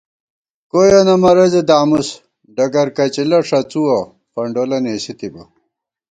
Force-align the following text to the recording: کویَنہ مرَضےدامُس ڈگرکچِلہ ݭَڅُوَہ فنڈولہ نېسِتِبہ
کویَنہ 0.71 1.15
مرَضےدامُس 1.21 2.07
ڈگرکچِلہ 2.55 3.39
ݭَڅُوَہ 3.47 3.99
فنڈولہ 4.31 4.77
نېسِتِبہ 4.83 5.43